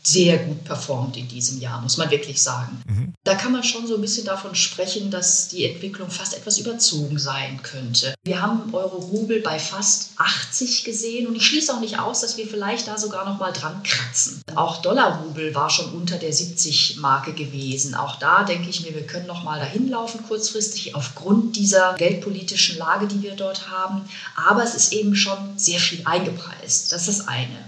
sehr 0.09 0.39
gut 0.39 0.65
performt 0.65 1.17
in 1.17 1.29
diesem 1.29 1.61
Jahr, 1.61 1.81
muss 1.83 1.99
man 1.99 2.11
wirklich 2.11 2.43
sagen. 2.43 2.83
Mhm. 2.87 3.13
Da 3.25 3.35
kann 3.35 3.53
man 3.53 3.63
schon 3.63 3.87
so 3.87 3.97
ein 3.97 4.01
bisschen 4.01 4.25
davon 4.25 4.55
sprechen, 4.55 5.11
dass 5.11 5.49
die 5.49 5.65
Entwicklung 5.65 6.11
fast 6.11 6.35
etwas 6.35 6.59
überzogen 6.59 7.19
sein 7.19 7.61
könnte. 7.63 8.15
Wir 8.25 8.41
haben 8.41 8.73
Euro-Rubel 8.73 9.41
bei 9.41 9.59
fast 9.59 10.13
80 10.17 10.85
gesehen 10.85 11.27
und 11.27 11.37
ich 11.37 11.47
schließe 11.47 11.75
auch 11.75 11.81
nicht 11.81 11.99
aus, 11.99 12.23
dass 12.23 12.39
wir 12.39 12.47
vielleicht 12.47 12.89
da 12.89 12.97
sogar 12.97 13.29
noch 13.29 13.39
mal 13.39 13.53
dran 13.53 13.83
kratzen. 13.83 14.41
Auch 14.55 14.81
Dollar-Rubel 14.81 15.55
war 15.55 15.69
schon 15.69 15.93
unter 15.93 16.17
der 16.17 16.33
70-Marke 16.33 17.35
gewesen. 17.35 17.95
Auch 17.95 18.17
da 18.19 18.45
denke 18.45 18.71
ich 18.71 18.83
mir, 18.83 18.95
wir 18.95 19.07
können 19.07 19.27
noch 19.27 19.45
mal 19.45 19.59
dahin 19.59 19.89
laufen 19.89 20.23
kurzfristig 20.27 20.95
aufgrund 20.95 21.57
dieser 21.57 21.95
geldpolitischen 21.95 22.79
Lage, 22.79 23.09
die 23.09 23.23
wir 23.23 23.37
dort 23.37 23.69
haben. 23.71 24.09
Aber 24.37 24.63
es 24.63 24.75
ist 24.75 24.95
eben 24.95 25.15
schon 25.15 25.59
sehr 25.59 25.79
viel 25.79 26.01
eingepreist. 26.07 26.93
Das 26.93 27.09
ist 27.09 27.21
das 27.21 27.29
eine. 27.29 27.59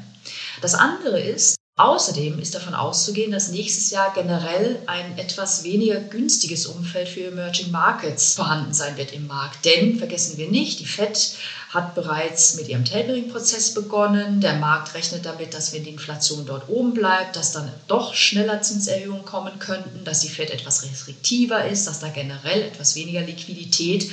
Das 0.62 0.75
andere 0.75 1.20
ist, 1.20 1.56
Außerdem 1.80 2.38
ist 2.40 2.54
davon 2.54 2.75
auszugehen, 2.75 3.32
dass 3.32 3.49
nächstes 3.49 3.90
Jahr 3.90 4.12
generell 4.12 4.82
ein 4.84 5.16
etwas 5.16 5.64
weniger 5.64 5.99
günstiges 5.99 6.66
Umfeld 6.66 7.08
für 7.08 7.22
Emerging 7.22 7.70
Markets 7.70 8.34
vorhanden 8.34 8.75
sein 8.75 8.99
wird 8.99 9.14
im 9.14 9.26
Markt. 9.26 9.64
Denn 9.64 9.96
vergessen 9.96 10.37
wir 10.37 10.50
nicht, 10.50 10.80
die 10.80 10.84
Fed 10.84 11.32
hat 11.70 11.94
bereits 11.94 12.52
mit 12.52 12.68
ihrem 12.68 12.84
Tapering-Prozess 12.84 13.72
begonnen. 13.72 14.42
Der 14.42 14.56
Markt 14.56 14.92
rechnet 14.92 15.25
damit, 15.25 15.54
dass 15.54 15.72
wenn 15.72 15.84
die 15.84 15.92
Inflation 15.92 16.44
dort 16.44 16.68
oben 16.68 16.92
bleibt, 16.92 17.34
dass 17.37 17.52
dann 17.52 17.72
doch 17.88 18.12
schneller 18.12 18.60
Zinserhöhungen 18.60 19.25
kommen 19.25 19.58
könnten, 19.58 20.04
dass 20.04 20.20
die 20.20 20.28
Fed 20.28 20.50
etwas 20.50 20.82
restriktiver 20.82 21.64
ist, 21.64 21.87
dass 21.87 21.99
da 21.99 22.10
generell 22.10 22.60
etwas 22.60 22.94
weniger 22.94 23.22
Liquidität 23.22 24.06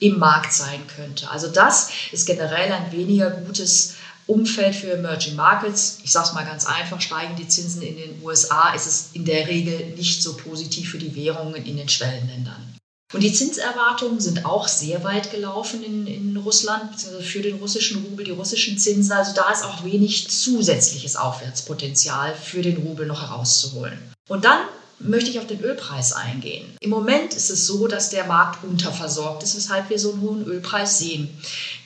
im 0.00 0.18
Markt 0.18 0.52
sein 0.52 0.86
könnte. 0.94 1.30
Also 1.30 1.48
das 1.48 1.88
ist 2.12 2.26
generell 2.26 2.70
ein 2.72 2.92
weniger 2.92 3.30
gutes 3.30 3.94
Umfeld 4.26 4.74
für 4.74 4.92
Emerging 4.92 5.36
Markets. 5.36 5.98
Ich 6.02 6.12
sage 6.12 6.28
es 6.28 6.34
mal 6.34 6.44
ganz 6.44 6.66
einfach, 6.66 7.00
steigen 7.00 7.36
die 7.36 7.48
Zinsen 7.48 7.82
in 7.82 7.96
den 7.96 8.22
USA, 8.22 8.74
ist 8.74 8.86
es 8.86 9.10
in 9.12 9.24
der 9.24 9.46
Regel 9.46 9.94
nicht 9.96 10.22
so 10.22 10.36
positiv 10.36 10.90
für 10.90 10.98
die 10.98 11.14
Währungen 11.14 11.64
in 11.64 11.76
den 11.76 11.88
Schwellenländern. 11.88 12.76
Und 13.14 13.22
die 13.22 13.32
Zinserwartungen 13.32 14.20
sind 14.20 14.44
auch 14.44 14.66
sehr 14.66 15.04
weit 15.04 15.30
gelaufen 15.30 15.84
in, 15.84 16.08
in 16.08 16.36
Russland, 16.36 16.90
beziehungsweise 16.90 17.24
für 17.24 17.40
den 17.40 17.56
russischen 17.58 18.04
Rubel, 18.04 18.24
die 18.24 18.32
russischen 18.32 18.78
Zinsen. 18.78 19.12
Also 19.12 19.32
da 19.32 19.50
ist 19.50 19.64
auch 19.64 19.84
wenig 19.84 20.28
zusätzliches 20.28 21.14
Aufwärtspotenzial 21.14 22.34
für 22.34 22.62
den 22.62 22.78
Rubel 22.78 23.06
noch 23.06 23.22
herauszuholen. 23.22 23.96
Und 24.28 24.44
dann 24.44 24.58
möchte 24.98 25.30
ich 25.30 25.38
auf 25.38 25.46
den 25.46 25.60
Ölpreis 25.60 26.12
eingehen. 26.12 26.76
Im 26.80 26.90
Moment 26.90 27.34
ist 27.34 27.50
es 27.50 27.66
so, 27.66 27.86
dass 27.86 28.10
der 28.10 28.24
Markt 28.24 28.64
unterversorgt 28.64 29.42
ist, 29.42 29.56
weshalb 29.56 29.90
wir 29.90 29.98
so 29.98 30.12
einen 30.12 30.22
hohen 30.22 30.46
Ölpreis 30.46 30.98
sehen. 30.98 31.28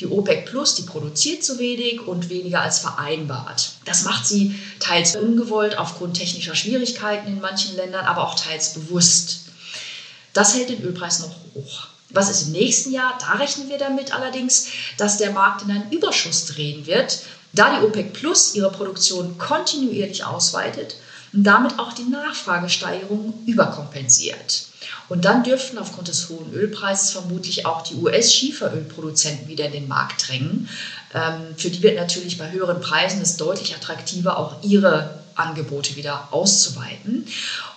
Die 0.01 0.07
OPEC 0.07 0.47
Plus, 0.47 0.77
die 0.77 0.83
produziert 0.83 1.43
zu 1.43 1.59
wenig 1.59 2.07
und 2.07 2.29
weniger 2.29 2.61
als 2.61 2.79
vereinbart. 2.79 3.73
Das 3.85 4.05
macht 4.05 4.27
sie 4.27 4.55
teils 4.79 5.17
ungewollt 5.17 5.77
aufgrund 5.77 6.17
technischer 6.17 6.55
Schwierigkeiten 6.55 7.29
in 7.29 7.41
manchen 7.41 7.77
Ländern, 7.77 8.07
aber 8.07 8.27
auch 8.27 8.39
teils 8.39 8.75
bewusst. 8.75 9.41
Das 10.33 10.55
hält 10.55 10.69
den 10.69 10.83
Ölpreis 10.83 11.21
noch 11.21 11.35
hoch. 11.55 11.89
Was 12.11 12.31
ist 12.31 12.47
im 12.47 12.53
nächsten 12.53 12.93
Jahr? 12.93 13.17
Da 13.21 13.35
rechnen 13.35 13.69
wir 13.69 13.79
damit 13.79 14.13
allerdings, 14.13 14.67
dass 14.97 15.19
der 15.19 15.31
Markt 15.31 15.63
in 15.63 15.71
einen 15.71 15.91
Überschuss 15.93 16.47
drehen 16.47 16.87
wird, 16.87 17.21
da 17.53 17.79
die 17.79 17.87
OPEC 17.87 18.13
Plus 18.13 18.55
ihre 18.55 18.71
Produktion 18.71 19.39
kontinuierlich 19.39 20.25
ausweitet 20.25 20.97
und 21.33 21.45
damit 21.45 21.79
auch 21.79 21.93
die 21.93 22.05
Nachfragesteigerung 22.05 23.35
überkompensiert. 23.47 24.67
Und 25.09 25.25
dann 25.25 25.43
dürften 25.43 25.79
aufgrund 25.79 26.09
des 26.09 26.29
hohen 26.29 26.53
Ölpreises 26.53 27.11
vermutlich 27.11 27.67
auch 27.67 27.83
die 27.83 27.97
US-Schieferölproduzenten 27.97 29.49
wieder 29.49 29.67
in 29.67 29.73
den 29.73 29.89
Markt 29.89 30.29
drängen. 30.29 30.69
Ähm, 31.15 31.55
für 31.57 31.71
die 31.71 31.83
wird 31.83 31.97
natürlich 31.97 32.39
bei 32.39 32.51
höheren 32.51 32.81
Preisen 32.81 33.21
es 33.21 33.37
deutlich 33.37 33.75
attraktiver, 33.75 34.39
auch 34.39 34.63
ihre 34.63 35.21
Angebote 35.35 35.97
wieder 35.97 36.29
auszuweiten. 36.31 37.27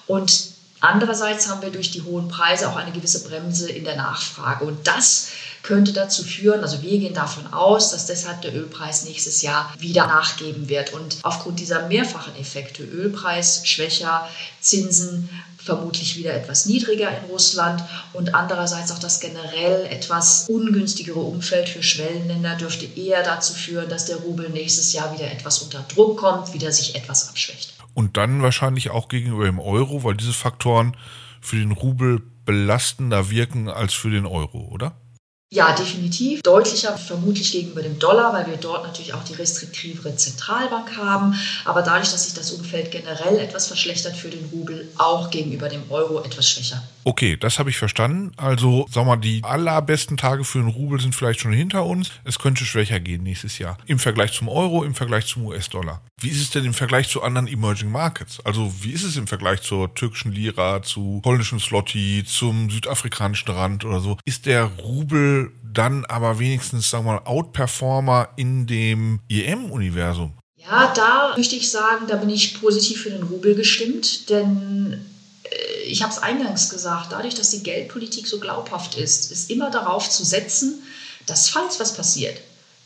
Und 0.06 0.53
andererseits 0.84 1.48
haben 1.48 1.62
wir 1.62 1.72
durch 1.72 1.92
die 1.92 2.02
hohen 2.02 2.28
Preise 2.28 2.70
auch 2.70 2.76
eine 2.76 2.92
gewisse 2.92 3.24
Bremse 3.24 3.72
in 3.72 3.84
der 3.84 3.96
Nachfrage. 3.96 4.66
Und 4.66 4.86
das 4.88 5.30
könnte 5.64 5.94
dazu 5.94 6.24
führen, 6.24 6.62
also 6.62 6.82
wir 6.82 7.00
gehen 7.00 7.14
davon 7.14 7.52
aus, 7.54 7.92
dass 7.92 8.06
deshalb 8.06 8.42
der 8.42 8.54
Ölpreis 8.54 9.06
nächstes 9.06 9.42
Jahr 9.42 9.74
wieder 9.80 10.08
nachgeben 10.08 10.68
wird. 10.68 10.94
Und 10.94 11.18
aufgrund 11.24 11.60
dieser 11.60 11.88
mehrfachen 11.88 12.36
Effekte, 12.36 12.84
Ölpreis 12.84 13.66
schwächer, 13.66 14.28
Zinsen 14.60 15.30
vermutlich 15.64 16.18
wieder 16.18 16.34
etwas 16.34 16.66
niedriger 16.66 17.10
in 17.10 17.30
Russland 17.30 17.82
und 18.12 18.36
andererseits 18.36 18.92
auch 18.92 19.00
das 19.00 19.22
generell 19.22 19.86
etwas 19.86 20.50
ungünstigere 20.50 21.20
Umfeld 21.20 21.70
für 21.70 21.82
Schwellenländer 21.82 22.56
dürfte 22.56 22.86
eher 23.00 23.24
dazu 23.24 23.54
führen, 23.54 23.90
dass 23.90 24.06
der 24.06 24.18
Rubel 24.18 24.50
nächstes 24.50 24.92
Jahr 24.92 25.14
wieder 25.14 25.32
etwas 25.32 25.60
unter 25.60 25.86
Druck 25.94 26.18
kommt, 26.18 26.54
wieder 26.54 26.74
sich 26.74 26.96
etwas 26.96 27.30
abschwächt. 27.30 27.74
Und 27.94 28.18
dann 28.18 28.42
wahrscheinlich 28.42 28.90
auch 28.90 29.08
gegenüber 29.08 29.46
dem 29.46 29.60
Euro, 29.60 30.04
weil 30.04 30.16
diese 30.16 30.34
Faktoren 30.34 30.98
für 31.42 31.58
den 31.58 31.72
Rubel 31.72 32.22
belastender 32.46 33.30
wirken 33.30 33.70
als 33.70 33.94
für 33.94 34.10
den 34.10 34.26
Euro, 34.26 34.68
oder? 34.70 34.96
Ja, 35.54 35.72
definitiv. 35.72 36.42
Deutlicher 36.42 36.98
vermutlich 36.98 37.52
gegenüber 37.52 37.84
dem 37.84 38.00
Dollar, 38.00 38.34
weil 38.34 38.48
wir 38.48 38.58
dort 38.58 38.88
natürlich 38.88 39.14
auch 39.14 39.24
die 39.24 39.36
restriktivere 39.36 40.16
Zentralbank 40.16 40.98
haben. 40.98 41.36
Aber 41.64 41.84
dadurch, 41.84 42.12
dass 42.12 42.24
sich 42.24 42.34
das 42.34 42.52
Umfeld 42.54 42.90
generell 42.90 43.38
etwas 43.38 43.68
verschlechtert 43.68 44.16
für 44.16 44.30
den 44.30 44.46
Rubel, 44.52 44.90
auch 44.98 45.30
gegenüber 45.30 45.70
dem 45.70 45.84
Euro 45.92 46.24
etwas 46.24 46.50
schwächer. 46.50 46.82
Okay, 47.04 47.38
das 47.38 47.60
habe 47.60 47.70
ich 47.70 47.78
verstanden. 47.78 48.32
Also, 48.38 48.88
sag 48.90 49.06
mal, 49.06 49.18
die 49.18 49.42
allerbesten 49.44 50.18
Tage 50.18 50.44
für 50.44 50.58
den 50.58 50.70
Rubel 50.70 51.00
sind 51.00 51.14
vielleicht 51.14 51.42
schon 51.42 51.54
hinter 51.54 51.86
uns. 51.86 52.10
Es 52.24 52.40
könnte 52.40 52.66
schwächer 52.66 53.00
gehen 53.00 53.22
nächstes 53.22 53.60
Jahr. 53.60 53.78
Im 53.86 54.00
Vergleich 54.00 54.32
zum 54.32 54.50
Euro, 54.50 54.84
im 54.84 54.96
Vergleich 54.96 55.28
zum 55.28 55.46
US-Dollar. 55.46 56.02
Wie 56.20 56.30
ist 56.30 56.42
es 56.42 56.50
denn 56.50 56.64
im 56.64 56.74
Vergleich 56.74 57.10
zu 57.10 57.22
anderen 57.22 57.48
Emerging 57.48 57.92
Markets? 57.92 58.40
Also, 58.46 58.74
wie 58.82 58.92
ist 58.92 59.04
es 59.04 59.18
im 59.18 59.28
Vergleich 59.28 59.62
zur 59.62 59.94
türkischen 59.94 60.32
Lira, 60.32 60.82
zu 60.82 61.20
polnischen 61.22 61.60
Slotty, 61.60 62.24
zum 62.26 62.70
südafrikanischen 62.70 63.52
Rand 63.52 63.84
oder 63.84 64.00
so? 64.00 64.18
Ist 64.24 64.46
der 64.46 64.64
Rubel 64.64 65.43
dann 65.74 66.06
aber 66.06 66.40
wenigstens, 66.40 66.90
sagen 66.90 67.06
wir 67.06 67.14
mal, 67.14 67.26
Outperformer 67.26 68.30
in 68.36 68.68
dem 68.68 69.20
EM-Universum? 69.30 70.34
Ja, 70.58 70.94
da 70.96 71.34
möchte 71.36 71.56
ich 71.56 71.70
sagen, 71.70 72.08
da 72.08 72.16
bin 72.16 72.30
ich 72.30 72.60
positiv 72.62 73.02
für 73.04 73.10
den 73.10 73.24
Rubel 73.24 73.56
gestimmt, 73.56 74.30
denn 74.30 75.06
äh, 75.44 75.84
ich 75.86 76.02
habe 76.02 76.14
es 76.14 76.20
eingangs 76.20 76.70
gesagt, 76.70 77.12
dadurch, 77.12 77.36
dass 77.36 77.50
die 77.50 77.64
Geldpolitik 77.64 78.28
so 78.28 78.40
glaubhaft 78.40 78.96
ist, 78.96 79.32
ist 79.32 79.50
immer 79.50 79.72
darauf 79.72 80.10
zu 80.10 80.24
setzen, 80.24 80.82
dass 81.26 81.50
falls 81.50 81.80
was 81.80 81.96
passiert, 81.96 82.40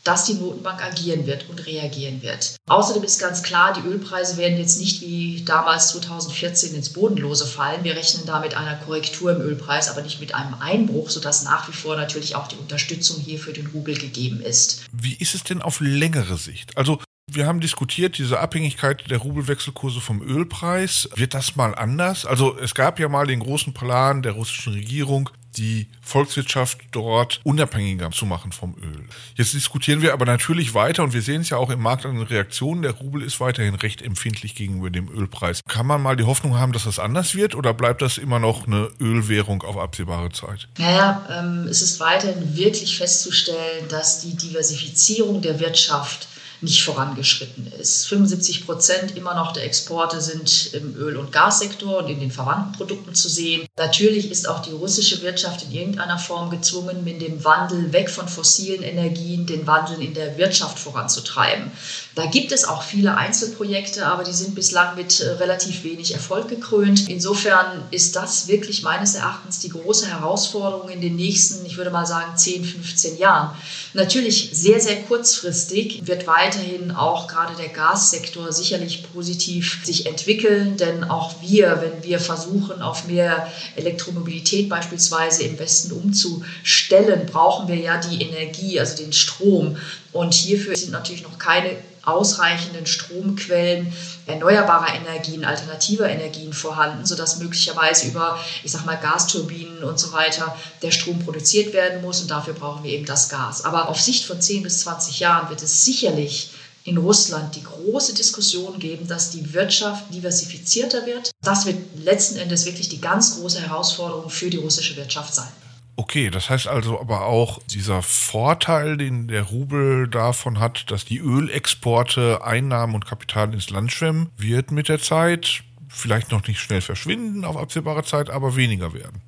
dass 0.08 0.24
die 0.24 0.34
Notenbank 0.34 0.82
agieren 0.82 1.26
wird 1.26 1.50
und 1.50 1.66
reagieren 1.66 2.22
wird. 2.22 2.56
Außerdem 2.66 3.04
ist 3.04 3.20
ganz 3.20 3.42
klar, 3.42 3.74
die 3.74 3.86
Ölpreise 3.86 4.38
werden 4.38 4.56
jetzt 4.56 4.80
nicht 4.80 5.02
wie 5.02 5.42
damals 5.44 5.88
2014 5.88 6.74
ins 6.74 6.94
Bodenlose 6.94 7.44
fallen. 7.44 7.84
Wir 7.84 7.94
rechnen 7.94 8.24
da 8.24 8.40
mit 8.40 8.56
einer 8.56 8.76
Korrektur 8.76 9.36
im 9.36 9.42
Ölpreis, 9.42 9.90
aber 9.90 10.00
nicht 10.00 10.18
mit 10.18 10.34
einem 10.34 10.54
Einbruch, 10.54 11.10
sodass 11.10 11.44
nach 11.44 11.68
wie 11.68 11.72
vor 11.72 11.96
natürlich 11.96 12.36
auch 12.36 12.48
die 12.48 12.56
Unterstützung 12.56 13.20
hier 13.20 13.38
für 13.38 13.52
den 13.52 13.66
Rubel 13.66 13.98
gegeben 13.98 14.40
ist. 14.40 14.86
Wie 14.92 15.14
ist 15.14 15.34
es 15.34 15.44
denn 15.44 15.60
auf 15.60 15.80
längere 15.80 16.38
Sicht? 16.38 16.74
Also 16.78 16.98
wir 17.30 17.46
haben 17.46 17.60
diskutiert, 17.60 18.16
diese 18.16 18.40
Abhängigkeit 18.40 19.10
der 19.10 19.18
Rubelwechselkurse 19.18 20.00
vom 20.00 20.22
Ölpreis. 20.22 21.10
Wird 21.16 21.34
das 21.34 21.56
mal 21.56 21.74
anders? 21.74 22.24
Also 22.24 22.56
es 22.58 22.74
gab 22.74 22.98
ja 22.98 23.10
mal 23.10 23.26
den 23.26 23.40
großen 23.40 23.74
Plan 23.74 24.22
der 24.22 24.32
russischen 24.32 24.72
Regierung, 24.72 25.28
die 25.58 25.86
Volkswirtschaft 26.00 26.78
dort 26.92 27.40
unabhängiger 27.44 28.10
zu 28.10 28.26
machen 28.26 28.52
vom 28.52 28.76
Öl. 28.80 29.04
Jetzt 29.34 29.54
diskutieren 29.54 30.02
wir 30.02 30.12
aber 30.12 30.24
natürlich 30.24 30.74
weiter 30.74 31.02
und 31.02 31.12
wir 31.12 31.22
sehen 31.22 31.42
es 31.42 31.50
ja 31.50 31.56
auch 31.56 31.70
im 31.70 31.82
Markt 31.82 32.06
an 32.06 32.14
den 32.14 32.26
Reaktionen. 32.26 32.82
Der 32.82 32.92
Rubel 32.92 33.22
ist 33.22 33.40
weiterhin 33.40 33.74
recht 33.74 34.02
empfindlich 34.02 34.54
gegenüber 34.54 34.90
dem 34.90 35.08
Ölpreis. 35.08 35.60
Kann 35.68 35.86
man 35.86 36.02
mal 36.02 36.16
die 36.16 36.24
Hoffnung 36.24 36.58
haben, 36.58 36.72
dass 36.72 36.84
das 36.84 36.98
anders 36.98 37.34
wird 37.34 37.54
oder 37.54 37.74
bleibt 37.74 38.02
das 38.02 38.18
immer 38.18 38.38
noch 38.38 38.66
eine 38.66 38.90
Ölwährung 39.00 39.62
auf 39.62 39.76
absehbare 39.76 40.30
Zeit? 40.30 40.68
Naja, 40.78 41.26
ähm, 41.30 41.66
es 41.68 41.82
ist 41.82 42.00
weiterhin 42.00 42.56
wirklich 42.56 42.96
festzustellen, 42.96 43.88
dass 43.88 44.20
die 44.20 44.36
Diversifizierung 44.36 45.42
der 45.42 45.58
Wirtschaft 45.60 46.28
nicht 46.60 46.82
vorangeschritten 46.82 47.72
ist. 47.78 48.06
75 48.08 48.66
Prozent 48.66 49.16
immer 49.16 49.34
noch 49.34 49.52
der 49.52 49.64
Exporte 49.64 50.20
sind 50.20 50.74
im 50.74 50.96
Öl- 50.96 51.16
und 51.16 51.30
Gassektor 51.30 51.98
und 51.98 52.08
in 52.08 52.20
den 52.20 52.30
verwandten 52.30 52.72
Produkten 52.72 53.14
zu 53.14 53.28
sehen. 53.28 53.66
Natürlich 53.76 54.30
ist 54.30 54.48
auch 54.48 54.60
die 54.60 54.72
russische 54.72 55.22
Wirtschaft 55.22 55.64
in 55.64 55.72
irgendeiner 55.72 56.18
Form 56.18 56.50
gezwungen, 56.50 57.04
mit 57.04 57.22
dem 57.22 57.44
Wandel 57.44 57.92
weg 57.92 58.10
von 58.10 58.28
fossilen 58.28 58.82
Energien 58.82 59.46
den 59.46 59.66
Wandel 59.66 60.02
in 60.02 60.14
der 60.14 60.36
Wirtschaft 60.36 60.78
voranzutreiben. 60.78 61.70
Da 62.14 62.26
gibt 62.26 62.50
es 62.50 62.64
auch 62.64 62.82
viele 62.82 63.16
Einzelprojekte, 63.16 64.06
aber 64.06 64.24
die 64.24 64.32
sind 64.32 64.56
bislang 64.56 64.96
mit 64.96 65.20
äh, 65.20 65.30
relativ 65.32 65.84
wenig 65.84 66.14
Erfolg 66.14 66.48
gekrönt. 66.48 67.08
Insofern 67.08 67.84
ist 67.92 68.16
das 68.16 68.48
wirklich 68.48 68.82
meines 68.82 69.14
Erachtens 69.14 69.60
die 69.60 69.68
große 69.68 70.08
Herausforderung 70.08 70.88
in 70.88 71.00
den 71.00 71.14
nächsten, 71.14 71.64
ich 71.64 71.76
würde 71.76 71.90
mal 71.90 72.06
sagen, 72.06 72.36
10, 72.36 72.64
15 72.64 73.18
Jahren. 73.18 73.56
Natürlich 73.94 74.50
sehr, 74.52 74.80
sehr 74.80 75.02
kurzfristig 75.02 76.06
wird 76.06 76.26
weiterhin 76.48 76.90
auch 76.92 77.28
gerade 77.28 77.54
der 77.56 77.68
Gassektor 77.68 78.52
sicherlich 78.52 79.04
positiv 79.12 79.80
sich 79.84 80.06
entwickeln, 80.06 80.76
denn 80.76 81.04
auch 81.04 81.34
wir, 81.42 81.80
wenn 81.82 82.02
wir 82.02 82.20
versuchen, 82.20 82.80
auf 82.80 83.06
mehr 83.06 83.48
Elektromobilität 83.76 84.68
beispielsweise 84.68 85.44
im 85.44 85.58
Westen 85.58 85.92
umzustellen, 85.92 87.26
brauchen 87.26 87.68
wir 87.68 87.76
ja 87.76 87.98
die 87.98 88.22
Energie, 88.22 88.80
also 88.80 88.96
den 88.96 89.12
Strom. 89.12 89.76
Und 90.12 90.32
hierfür 90.32 90.74
sind 90.74 90.92
natürlich 90.92 91.22
noch 91.22 91.38
keine 91.38 91.76
ausreichenden 92.08 92.86
Stromquellen 92.86 93.92
erneuerbarer 94.26 94.94
Energien, 94.94 95.44
alternativer 95.44 96.08
Energien 96.08 96.52
vorhanden, 96.52 97.06
sodass 97.06 97.38
möglicherweise 97.38 98.08
über, 98.08 98.38
ich 98.62 98.72
sag 98.72 98.84
mal, 98.84 98.96
Gasturbinen 98.96 99.82
und 99.84 99.98
so 99.98 100.12
weiter 100.12 100.56
der 100.82 100.90
Strom 100.90 101.18
produziert 101.20 101.72
werden 101.72 102.02
muss 102.02 102.20
und 102.20 102.30
dafür 102.30 102.54
brauchen 102.54 102.84
wir 102.84 102.92
eben 102.92 103.06
das 103.06 103.28
Gas. 103.28 103.64
Aber 103.64 103.88
auf 103.88 104.00
Sicht 104.00 104.24
von 104.24 104.40
10 104.40 104.62
bis 104.62 104.80
20 104.80 105.20
Jahren 105.20 105.48
wird 105.48 105.62
es 105.62 105.84
sicherlich 105.84 106.50
in 106.84 106.96
Russland 106.96 107.54
die 107.54 107.62
große 107.62 108.14
Diskussion 108.14 108.78
geben, 108.78 109.06
dass 109.06 109.30
die 109.30 109.52
Wirtschaft 109.52 110.12
diversifizierter 110.12 111.04
wird. 111.06 111.30
Das 111.42 111.66
wird 111.66 111.76
letzten 112.02 112.38
Endes 112.38 112.64
wirklich 112.64 112.88
die 112.88 113.00
ganz 113.00 113.36
große 113.36 113.60
Herausforderung 113.60 114.30
für 114.30 114.48
die 114.48 114.56
russische 114.56 114.96
Wirtschaft 114.96 115.34
sein. 115.34 115.52
Okay, 116.00 116.30
das 116.30 116.48
heißt 116.48 116.68
also 116.68 117.00
aber 117.00 117.26
auch 117.26 117.58
dieser 117.66 118.02
Vorteil, 118.02 118.96
den 118.96 119.26
der 119.26 119.42
Rubel 119.42 120.06
davon 120.06 120.60
hat, 120.60 120.92
dass 120.92 121.04
die 121.04 121.18
Ölexporte 121.18 122.44
Einnahmen 122.44 122.94
und 122.94 123.04
Kapital 123.04 123.52
ins 123.52 123.68
Land 123.70 123.90
schwemmen, 123.90 124.30
wird 124.36 124.70
mit 124.70 124.88
der 124.88 125.00
Zeit 125.00 125.64
vielleicht 125.88 126.30
noch 126.30 126.46
nicht 126.46 126.60
schnell 126.60 126.82
verschwinden 126.82 127.44
auf 127.44 127.56
absehbare 127.56 128.04
Zeit, 128.04 128.30
aber 128.30 128.54
weniger 128.54 128.92
werden. 128.92 129.22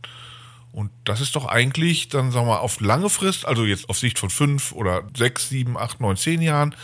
Und 0.70 0.92
das 1.02 1.20
ist 1.20 1.34
doch 1.34 1.46
eigentlich 1.46 2.08
dann, 2.08 2.30
sagen 2.30 2.46
wir 2.46 2.52
mal, 2.52 2.60
auf 2.60 2.80
lange 2.80 3.10
Frist, 3.10 3.46
also 3.46 3.64
jetzt 3.64 3.88
auf 3.88 3.98
Sicht 3.98 4.20
von 4.20 4.30
fünf 4.30 4.70
oder 4.70 5.02
sechs, 5.16 5.48
sieben, 5.48 5.76
acht, 5.76 6.00
neun, 6.00 6.16
zehn 6.16 6.40
Jahren, 6.40 6.76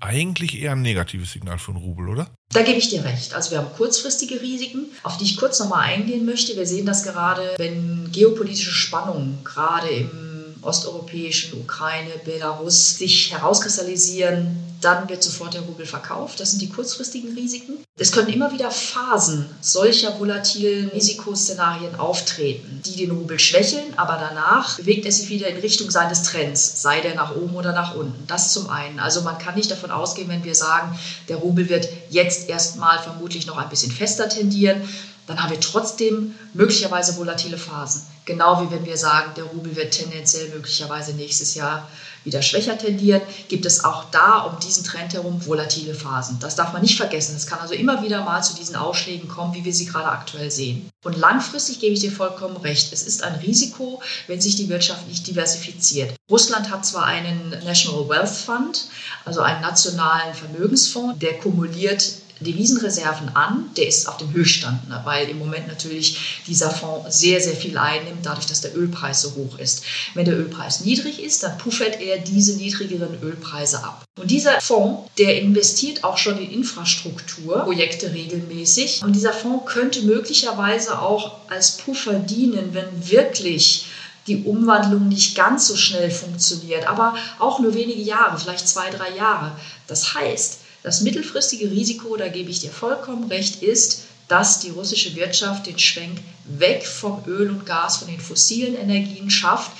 eigentlich 0.00 0.60
eher 0.60 0.72
ein 0.72 0.82
negatives 0.82 1.32
Signal 1.32 1.58
für 1.58 1.72
den 1.72 1.82
Rubel, 1.82 2.08
oder? 2.08 2.30
Da 2.50 2.62
gebe 2.62 2.78
ich 2.78 2.88
dir 2.88 3.04
recht. 3.04 3.34
Also 3.34 3.50
wir 3.50 3.58
haben 3.58 3.74
kurzfristige 3.76 4.40
Risiken, 4.40 4.86
auf 5.02 5.16
die 5.16 5.24
ich 5.24 5.36
kurz 5.36 5.58
nochmal 5.58 5.82
eingehen 5.82 6.24
möchte. 6.24 6.56
Wir 6.56 6.66
sehen 6.66 6.86
das 6.86 7.02
gerade, 7.02 7.54
wenn 7.58 8.10
geopolitische 8.12 8.70
Spannungen 8.70 9.38
gerade 9.44 9.88
im 9.88 10.54
osteuropäischen 10.62 11.60
Ukraine, 11.60 12.10
Belarus 12.24 12.98
sich 12.98 13.32
herauskristallisieren, 13.32 14.65
dann 14.86 15.08
wird 15.08 15.22
sofort 15.22 15.52
der 15.54 15.62
Rubel 15.62 15.84
verkauft. 15.84 16.38
Das 16.38 16.52
sind 16.52 16.62
die 16.62 16.68
kurzfristigen 16.68 17.34
Risiken. 17.34 17.84
Es 17.98 18.12
können 18.12 18.28
immer 18.28 18.52
wieder 18.52 18.70
Phasen 18.70 19.46
solcher 19.60 20.18
volatilen 20.20 20.90
Risikoszenarien 20.90 21.96
auftreten, 21.96 22.82
die 22.86 22.94
den 22.94 23.10
Rubel 23.10 23.40
schwächeln, 23.40 23.94
aber 23.96 24.16
danach 24.20 24.76
bewegt 24.76 25.04
er 25.04 25.10
sich 25.10 25.28
wieder 25.28 25.48
in 25.48 25.56
Richtung 25.56 25.90
seines 25.90 26.22
Trends, 26.22 26.82
sei 26.82 27.00
der 27.00 27.16
nach 27.16 27.34
oben 27.34 27.56
oder 27.56 27.72
nach 27.72 27.96
unten. 27.96 28.26
Das 28.28 28.52
zum 28.52 28.70
einen. 28.70 29.00
Also 29.00 29.22
man 29.22 29.38
kann 29.38 29.56
nicht 29.56 29.72
davon 29.72 29.90
ausgehen, 29.90 30.28
wenn 30.28 30.44
wir 30.44 30.54
sagen, 30.54 30.96
der 31.28 31.38
Rubel 31.38 31.68
wird 31.68 31.88
jetzt 32.10 32.48
erstmal 32.48 33.00
vermutlich 33.00 33.46
noch 33.46 33.56
ein 33.56 33.68
bisschen 33.68 33.90
fester 33.90 34.28
tendieren, 34.28 34.80
dann 35.26 35.42
haben 35.42 35.50
wir 35.50 35.60
trotzdem 35.60 36.36
möglicherweise 36.54 37.16
volatile 37.16 37.58
Phasen. 37.58 38.02
Genau 38.24 38.62
wie 38.62 38.70
wenn 38.70 38.84
wir 38.84 38.96
sagen, 38.96 39.32
der 39.36 39.44
Rubel 39.44 39.74
wird 39.74 39.92
tendenziell 39.92 40.48
möglicherweise 40.50 41.12
nächstes 41.14 41.56
Jahr 41.56 41.88
wieder 42.26 42.42
schwächer 42.42 42.76
tendieren, 42.76 43.22
gibt 43.48 43.64
es 43.64 43.84
auch 43.84 44.04
da 44.10 44.40
um 44.40 44.58
diesen 44.60 44.84
Trend 44.84 45.14
herum 45.14 45.46
volatile 45.46 45.94
Phasen. 45.94 46.38
Das 46.40 46.56
darf 46.56 46.72
man 46.72 46.82
nicht 46.82 46.96
vergessen. 46.96 47.34
Es 47.36 47.46
kann 47.46 47.60
also 47.60 47.72
immer 47.72 48.02
wieder 48.02 48.24
mal 48.24 48.42
zu 48.42 48.54
diesen 48.54 48.76
Ausschlägen 48.76 49.28
kommen, 49.28 49.54
wie 49.54 49.64
wir 49.64 49.72
sie 49.72 49.86
gerade 49.86 50.08
aktuell 50.08 50.50
sehen. 50.50 50.90
Und 51.04 51.16
langfristig 51.16 51.80
gebe 51.80 51.94
ich 51.94 52.00
dir 52.00 52.12
vollkommen 52.12 52.56
recht. 52.58 52.92
Es 52.92 53.04
ist 53.04 53.22
ein 53.22 53.36
Risiko, 53.36 54.02
wenn 54.26 54.40
sich 54.40 54.56
die 54.56 54.68
Wirtschaft 54.68 55.06
nicht 55.08 55.26
diversifiziert. 55.26 56.14
Russland 56.30 56.70
hat 56.70 56.84
zwar 56.84 57.04
einen 57.04 57.50
National 57.64 58.08
Wealth 58.08 58.28
Fund, 58.28 58.88
also 59.24 59.40
einen 59.40 59.60
nationalen 59.60 60.34
Vermögensfonds, 60.34 61.18
der 61.20 61.38
kumuliert 61.38 62.25
Devisenreserven 62.40 63.34
an, 63.34 63.70
der 63.76 63.88
ist 63.88 64.08
auf 64.08 64.18
dem 64.18 64.32
Höchststand, 64.32 64.88
ne, 64.88 65.00
weil 65.04 65.28
im 65.28 65.38
Moment 65.38 65.68
natürlich 65.68 66.42
dieser 66.46 66.70
Fonds 66.70 67.18
sehr, 67.18 67.40
sehr 67.40 67.54
viel 67.56 67.78
einnimmt, 67.78 68.24
dadurch, 68.24 68.46
dass 68.46 68.60
der 68.60 68.76
Ölpreis 68.76 69.22
so 69.22 69.34
hoch 69.34 69.58
ist. 69.58 69.84
Wenn 70.14 70.26
der 70.26 70.38
Ölpreis 70.38 70.80
niedrig 70.80 71.22
ist, 71.22 71.42
dann 71.42 71.56
puffert 71.56 72.00
er 72.00 72.18
diese 72.18 72.56
niedrigeren 72.56 73.22
Ölpreise 73.22 73.82
ab. 73.82 74.04
Und 74.18 74.30
dieser 74.30 74.60
Fonds, 74.60 75.10
der 75.18 75.40
investiert 75.40 76.04
auch 76.04 76.18
schon 76.18 76.38
in 76.38 76.50
Infrastrukturprojekte 76.50 78.12
regelmäßig. 78.12 79.02
Und 79.02 79.14
dieser 79.14 79.32
Fonds 79.32 79.66
könnte 79.66 80.02
möglicherweise 80.02 81.00
auch 81.00 81.38
als 81.48 81.78
Puffer 81.78 82.14
dienen, 82.14 82.74
wenn 82.74 83.08
wirklich 83.08 83.86
die 84.26 84.42
Umwandlung 84.44 85.08
nicht 85.08 85.36
ganz 85.36 85.68
so 85.68 85.76
schnell 85.76 86.10
funktioniert, 86.10 86.86
aber 86.86 87.14
auch 87.38 87.60
nur 87.60 87.74
wenige 87.74 88.02
Jahre, 88.02 88.38
vielleicht 88.38 88.68
zwei, 88.68 88.90
drei 88.90 89.14
Jahre. 89.16 89.52
Das 89.86 90.14
heißt, 90.14 90.60
das 90.86 91.00
mittelfristige 91.00 91.68
Risiko, 91.68 92.16
da 92.16 92.28
gebe 92.28 92.48
ich 92.48 92.60
dir 92.60 92.70
vollkommen 92.70 93.24
recht, 93.24 93.60
ist, 93.60 94.02
dass 94.28 94.60
die 94.60 94.70
russische 94.70 95.16
Wirtschaft 95.16 95.66
den 95.66 95.80
Schwenk 95.80 96.20
weg 96.44 96.86
vom 96.86 97.24
Öl 97.26 97.50
und 97.50 97.66
Gas, 97.66 97.96
von 97.96 98.06
den 98.06 98.20
fossilen 98.20 98.76
Energien 98.76 99.28
schafft 99.28 99.72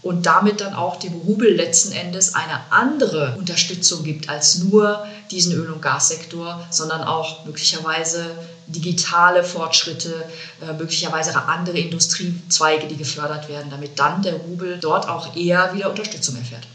und 0.00 0.24
damit 0.24 0.62
dann 0.62 0.72
auch 0.72 0.96
dem 0.96 1.12
Rubel 1.12 1.54
letzten 1.54 1.92
Endes 1.92 2.34
eine 2.34 2.58
andere 2.70 3.36
Unterstützung 3.36 4.02
gibt 4.02 4.30
als 4.30 4.60
nur 4.60 5.06
diesen 5.30 5.52
Öl- 5.52 5.70
und 5.70 5.82
Gassektor, 5.82 6.66
sondern 6.70 7.02
auch 7.04 7.44
möglicherweise 7.44 8.24
digitale 8.66 9.44
Fortschritte, 9.44 10.24
äh, 10.62 10.72
möglicherweise 10.72 11.36
andere 11.36 11.78
Industriezweige, 11.78 12.86
die 12.86 12.96
gefördert 12.96 13.50
werden, 13.50 13.70
damit 13.70 13.98
dann 13.98 14.22
der 14.22 14.36
Rubel 14.36 14.78
dort 14.80 15.06
auch 15.06 15.36
eher 15.36 15.74
wieder 15.74 15.90
Unterstützung 15.90 16.36
erfährt. 16.36 16.66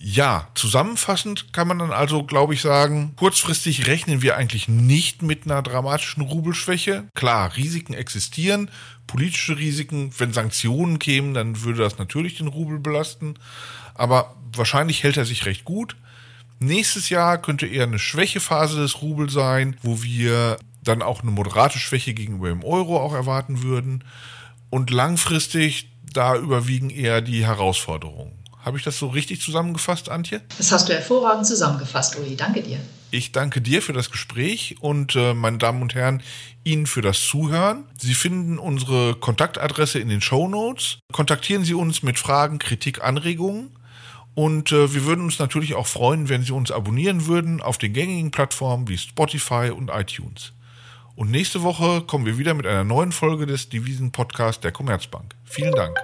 Ja, 0.00 0.46
zusammenfassend 0.54 1.52
kann 1.52 1.66
man 1.66 1.80
dann 1.80 1.90
also, 1.90 2.22
glaube 2.22 2.54
ich, 2.54 2.60
sagen, 2.60 3.14
kurzfristig 3.16 3.88
rechnen 3.88 4.22
wir 4.22 4.36
eigentlich 4.36 4.68
nicht 4.68 5.22
mit 5.22 5.44
einer 5.44 5.60
dramatischen 5.60 6.22
Rubelschwäche. 6.22 7.08
Klar, 7.14 7.56
Risiken 7.56 7.94
existieren, 7.94 8.70
politische 9.08 9.58
Risiken. 9.58 10.12
Wenn 10.16 10.32
Sanktionen 10.32 11.00
kämen, 11.00 11.34
dann 11.34 11.62
würde 11.62 11.82
das 11.82 11.98
natürlich 11.98 12.38
den 12.38 12.46
Rubel 12.46 12.78
belasten. 12.78 13.34
Aber 13.94 14.36
wahrscheinlich 14.54 15.02
hält 15.02 15.16
er 15.16 15.24
sich 15.24 15.46
recht 15.46 15.64
gut. 15.64 15.96
Nächstes 16.60 17.08
Jahr 17.08 17.36
könnte 17.36 17.66
eher 17.66 17.82
eine 17.84 17.98
Schwächephase 17.98 18.80
des 18.80 19.02
Rubels 19.02 19.32
sein, 19.32 19.76
wo 19.82 20.04
wir 20.04 20.58
dann 20.84 21.02
auch 21.02 21.22
eine 21.22 21.32
moderate 21.32 21.80
Schwäche 21.80 22.14
gegenüber 22.14 22.48
dem 22.50 22.62
Euro 22.62 23.00
auch 23.00 23.14
erwarten 23.14 23.64
würden. 23.64 24.04
Und 24.70 24.90
langfristig, 24.90 25.90
da 26.12 26.36
überwiegen 26.36 26.90
eher 26.90 27.20
die 27.20 27.44
Herausforderungen. 27.44 28.37
Habe 28.60 28.76
ich 28.76 28.84
das 28.84 28.98
so 28.98 29.08
richtig 29.08 29.40
zusammengefasst, 29.40 30.08
Antje? 30.08 30.42
Das 30.58 30.72
hast 30.72 30.88
du 30.88 30.92
hervorragend 30.92 31.46
zusammengefasst, 31.46 32.18
Uli. 32.18 32.36
Danke 32.36 32.62
dir. 32.62 32.78
Ich 33.10 33.32
danke 33.32 33.60
dir 33.62 33.80
für 33.80 33.94
das 33.94 34.10
Gespräch 34.10 34.76
und 34.80 35.16
äh, 35.16 35.32
meine 35.32 35.58
Damen 35.58 35.80
und 35.80 35.94
Herren, 35.94 36.22
Ihnen 36.64 36.86
für 36.86 37.00
das 37.00 37.22
Zuhören. 37.26 37.84
Sie 37.98 38.14
finden 38.14 38.58
unsere 38.58 39.14
Kontaktadresse 39.14 39.98
in 39.98 40.08
den 40.08 40.20
Show 40.20 40.48
Notes. 40.48 40.98
Kontaktieren 41.12 41.64
Sie 41.64 41.74
uns 41.74 42.02
mit 42.02 42.18
Fragen, 42.18 42.58
Kritik, 42.58 43.02
Anregungen. 43.02 43.70
Und 44.34 44.72
äh, 44.72 44.92
wir 44.92 45.04
würden 45.04 45.24
uns 45.24 45.38
natürlich 45.38 45.74
auch 45.74 45.86
freuen, 45.86 46.28
wenn 46.28 46.42
Sie 46.42 46.52
uns 46.52 46.70
abonnieren 46.70 47.26
würden 47.26 47.60
auf 47.62 47.78
den 47.78 47.92
gängigen 47.92 48.30
Plattformen 48.30 48.88
wie 48.88 48.98
Spotify 48.98 49.70
und 49.74 49.88
iTunes. 49.88 50.52
Und 51.16 51.30
nächste 51.30 51.62
Woche 51.62 52.02
kommen 52.02 52.26
wir 52.26 52.38
wieder 52.38 52.54
mit 52.54 52.66
einer 52.66 52.84
neuen 52.84 53.10
Folge 53.10 53.46
des 53.46 53.70
Devisen-Podcasts 53.70 54.60
der 54.60 54.70
Commerzbank. 54.70 55.34
Vielen 55.44 55.74
Dank. 55.74 55.98